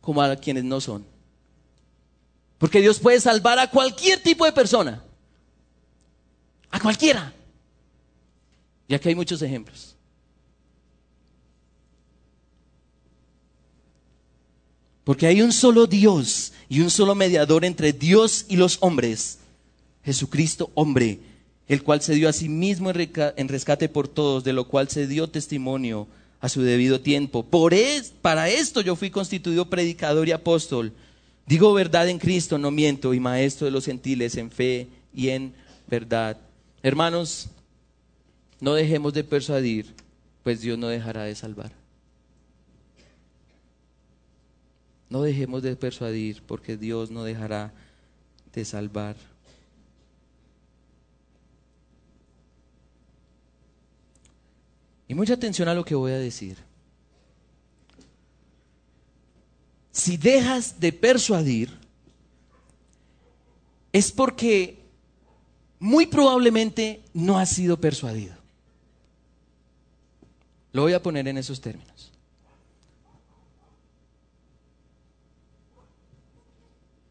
[0.00, 1.13] como a quienes no son.
[2.64, 5.04] Porque Dios puede salvar a cualquier tipo de persona.
[6.70, 7.30] A cualquiera.
[8.88, 9.94] Y aquí hay muchos ejemplos.
[15.04, 19.40] Porque hay un solo Dios y un solo mediador entre Dios y los hombres.
[20.02, 21.20] Jesucristo hombre,
[21.68, 25.06] el cual se dio a sí mismo en rescate por todos, de lo cual se
[25.06, 26.08] dio testimonio
[26.40, 27.42] a su debido tiempo.
[27.42, 30.94] Por es, para esto yo fui constituido predicador y apóstol.
[31.46, 35.54] Digo verdad en Cristo, no miento, y maestro de los gentiles en fe y en
[35.86, 36.38] verdad.
[36.82, 37.48] Hermanos,
[38.60, 39.94] no dejemos de persuadir,
[40.42, 41.72] pues Dios no dejará de salvar.
[45.10, 47.72] No dejemos de persuadir, porque Dios no dejará
[48.54, 49.16] de salvar.
[55.06, 56.56] Y mucha atención a lo que voy a decir.
[59.94, 61.70] Si dejas de persuadir,
[63.92, 64.82] es porque
[65.78, 68.34] muy probablemente no has sido persuadido.
[70.72, 72.10] Lo voy a poner en esos términos.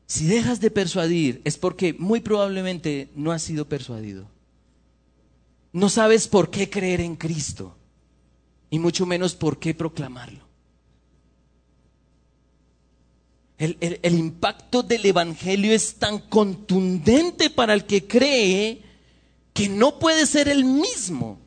[0.05, 4.27] Si dejas de persuadir es porque muy probablemente no has sido persuadido.
[5.71, 7.77] No sabes por qué creer en Cristo
[8.69, 10.42] y mucho menos por qué proclamarlo.
[13.63, 18.81] El, impacto del Evangelio es tan contundente para el que cree
[19.53, 21.39] que no puede ser el mismo.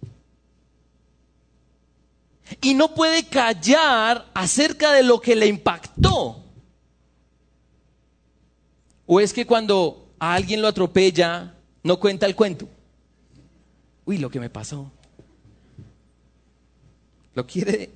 [2.62, 6.42] Y no puede callar acerca de lo que le impactó.
[9.04, 12.66] O es que cuando a alguien lo atropella, no cuenta el cuento.
[14.06, 14.90] Uy, lo que me pasó.
[17.34, 17.90] Lo quiere,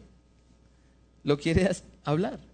[1.22, 1.70] lo quiere
[2.04, 2.49] hablar.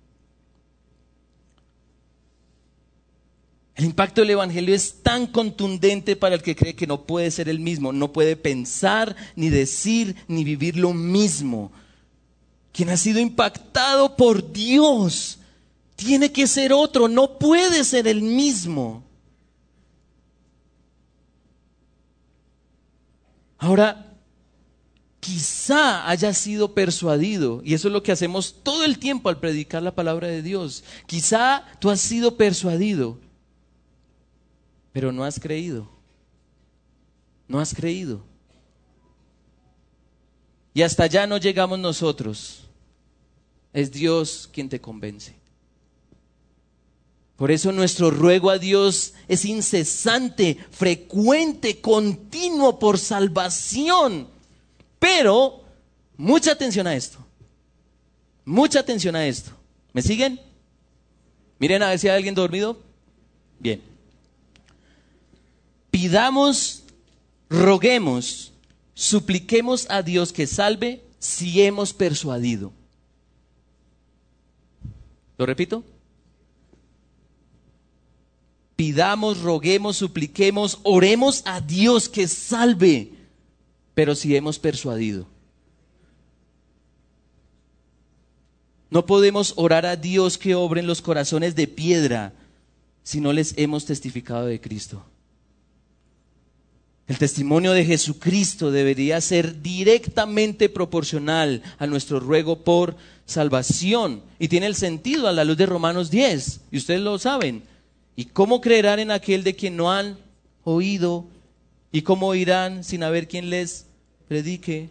[3.77, 7.51] El impacto del Evangelio es tan contundente para el que cree que no puede ser
[7.51, 11.71] el mismo, no puede pensar, ni decir, ni vivir lo mismo.
[12.73, 15.41] Quien ha sido impactado por Dios
[15.95, 19.05] tiene que ser otro, no puede ser el mismo.
[23.59, 24.15] Ahora,
[25.21, 29.83] quizá haya sido persuadido, y eso es lo que hacemos todo el tiempo al predicar
[29.83, 33.19] la palabra de Dios, quizá tú has sido persuadido,
[34.97, 35.87] pero no has creído,
[37.49, 38.25] no has creído.
[40.73, 42.63] Y hasta allá no llegamos nosotros,
[43.75, 45.35] es Dios quien te convence.
[47.37, 54.29] Por eso nuestro ruego a Dios es incesante, frecuente, continuo por salvación
[54.99, 55.63] pero,
[56.17, 57.19] mucha atención a esto.
[58.47, 59.51] Mucha atención a esto.
[59.93, 60.41] ¿Me siguen?
[61.59, 62.81] Miren a ver si hay alguien dormido.
[63.59, 63.96] Bien.
[65.97, 66.83] Pidamos,
[67.49, 68.53] roguemos,
[68.93, 72.71] supliquemos a Dios que salve si hemos persuadido.
[75.39, 75.83] ¿Lo repito?
[78.77, 83.13] Pidamos, roguemos, supliquemos, oremos a Dios que salve
[83.95, 85.27] pero si hemos persuadido.
[88.91, 92.35] No podemos orar a Dios que obre en los corazones de piedra
[93.03, 95.03] si no les hemos testificado de Cristo.
[97.09, 102.97] El testimonio de Jesucristo debería ser directamente proporcional a nuestro ruego por
[103.27, 107.63] salvación y tiene el sentido a la luz de Romanos 10, y ustedes lo saben.
[108.17, 110.19] ¿Y cómo creerán en aquel de quien no han
[110.65, 111.27] oído?
[111.93, 113.87] ¿Y cómo oirán sin haber quien les
[114.29, 114.91] predique.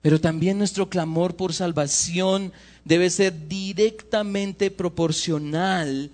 [0.00, 2.52] Pero también nuestro clamor por salvación
[2.84, 6.10] debe ser directamente proporcional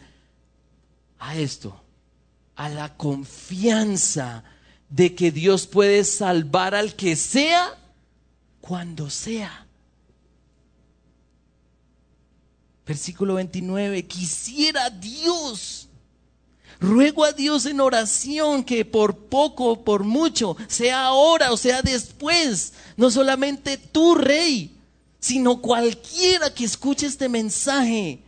[1.19, 1.81] a esto,
[2.59, 4.43] a la confianza
[4.91, 7.79] de que Dios puede salvar al que sea
[8.61, 9.65] cuando sea.
[12.85, 15.89] Versículo 29, quisiera Dios
[16.81, 21.83] Ruego a Dios en oración que por poco o por mucho, sea ahora o sea
[21.83, 24.77] después, no solamente tu rey,
[25.19, 28.23] sino cualquiera que escuche este mensaje,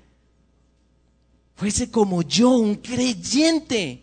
[1.55, 4.03] fuese como yo, un creyente.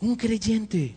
[0.00, 0.96] Un creyente.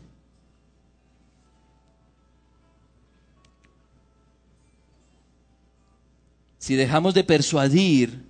[6.58, 8.24] Si dejamos de persuadir,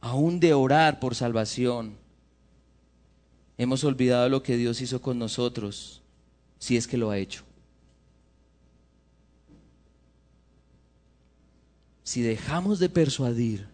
[0.00, 1.96] aún de orar por salvación,
[3.56, 6.02] hemos olvidado lo que Dios hizo con nosotros,
[6.58, 7.44] si es que lo ha hecho.
[12.02, 13.68] Si dejamos de persuadir,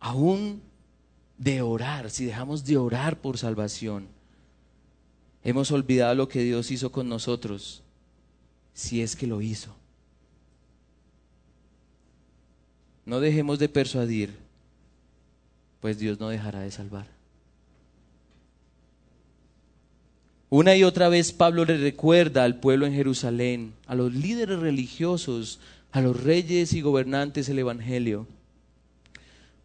[0.00, 0.60] aún
[1.36, 4.08] de orar, si dejamos de orar por salvación,
[5.48, 7.82] hemos olvidado lo que Dios hizo con nosotros,
[8.74, 9.74] si es que lo hizo.
[13.06, 14.34] No dejemos de persuadir,
[15.80, 17.06] pues Dios no dejará de salvar.
[20.50, 25.60] Una y otra vez Pablo le recuerda al pueblo en Jerusalén, a los líderes religiosos,
[25.92, 28.26] a los reyes y gobernantes el Evangelio.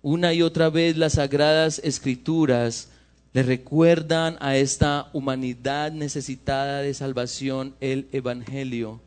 [0.02, 2.90] Una y otra vez las sagradas escrituras
[3.34, 9.02] le recuerdan a esta humanidad necesitada de salvación el Evangelio.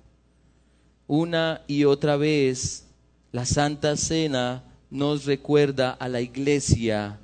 [1.06, 2.88] Una y otra vez
[3.30, 7.20] la Santa Cena nos recuerda a la iglesia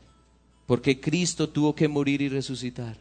[0.67, 2.97] porque Cristo tuvo que morir y resucitar.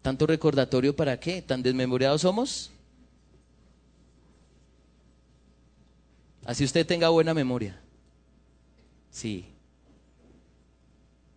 [0.00, 1.42] ¿Tanto recordatorio para qué?
[1.42, 2.70] ¿Tan desmemoriados somos?
[6.44, 7.80] Así usted tenga buena memoria.
[9.10, 9.55] Sí.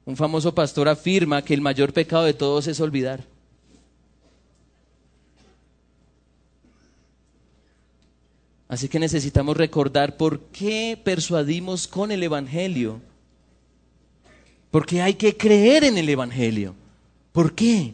[0.06, 3.24] Un famoso pastor afirma que el mayor pecado de todos es olvidar.
[8.68, 13.02] Así que necesitamos recordar por qué persuadimos con el Evangelio.
[14.70, 16.76] Porque hay que creer en el Evangelio.
[17.32, 17.94] ¿Por qué?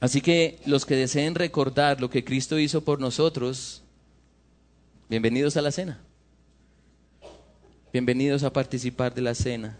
[0.00, 3.82] Así que los que deseen recordar lo que Cristo hizo por nosotros,
[5.08, 6.00] bienvenidos a la cena.
[7.90, 9.78] Bienvenidos a participar de la cena.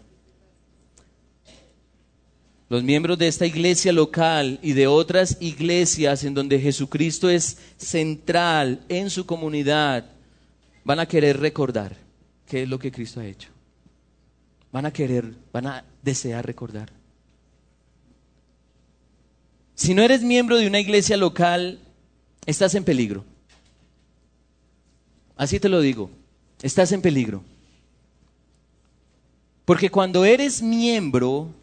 [2.67, 8.83] Los miembros de esta iglesia local y de otras iglesias en donde Jesucristo es central
[8.89, 10.05] en su comunidad
[10.83, 11.95] van a querer recordar
[12.47, 13.49] qué es lo que Cristo ha hecho.
[14.71, 16.91] Van a querer, van a desear recordar.
[19.75, 21.79] Si no eres miembro de una iglesia local,
[22.45, 23.23] estás en peligro.
[25.35, 26.09] Así te lo digo,
[26.61, 27.43] estás en peligro.
[29.69, 31.53] Porque cuando eres miembro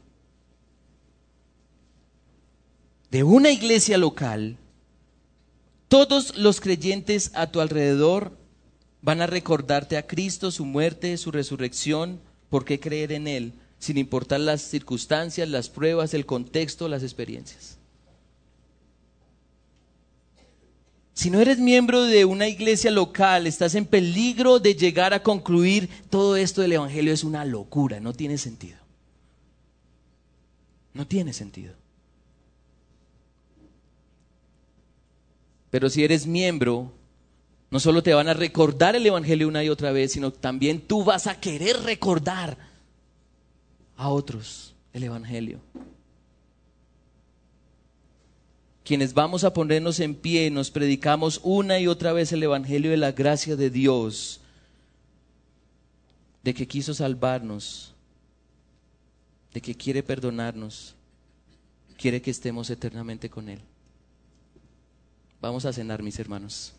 [3.11, 4.59] de una iglesia local,
[5.89, 8.39] todos los creyentes a tu alrededor
[9.03, 13.99] van a recordarte a Cristo, su muerte, su resurrección, por qué creer en Él, sin
[13.99, 17.77] importar las circunstancias, las pruebas, el contexto, las experiencias.
[21.17, 25.89] Si no eres miembro de una iglesia local, estás en peligro de llegar a concluir
[26.11, 28.77] todo esto del Evangelio es una locura, no tiene sentido.
[30.93, 31.73] No tiene sentido.
[35.71, 36.93] Pero si eres miembro,
[37.71, 41.03] no solo te van a recordar el Evangelio una y otra vez, sino también tú
[41.03, 42.59] vas a querer recordar
[43.97, 45.61] a otros el Evangelio
[48.87, 52.97] quienes vamos a ponernos en pie, nos predicamos una y otra vez el Evangelio de
[52.97, 54.41] la gracia de Dios,
[56.45, 57.93] de que quiso salvarnos,
[59.53, 60.95] de que quiere perdonarnos,
[61.99, 63.61] quiere que estemos eternamente con Él.
[65.41, 66.73] Vamos a cenar, mis hermanos.